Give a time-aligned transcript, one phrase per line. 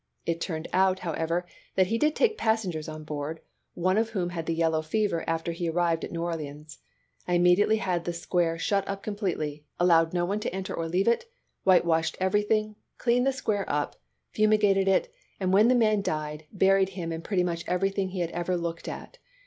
[0.25, 1.45] It turned out, however,
[1.75, 3.39] that he did take passengers on board,
[3.75, 6.79] one of whom had the yellow fever after he arrived at New Orleans.
[7.27, 11.07] I immediately had the square shut up completely, allowed no one to enter or leave
[11.07, 11.25] it,
[11.65, 13.95] whitewashed everything, cleaned the square up,
[14.31, 18.31] fumigated it, and when the man died buried him and pretty much everything he had
[18.31, 19.19] ever looked at.